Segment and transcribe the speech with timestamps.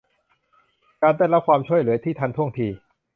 [1.01, 2.67] การได้รับความช่วยเหลือที่ทันท่วงที